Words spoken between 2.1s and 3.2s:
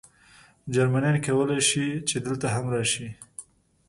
دلته هم راشي.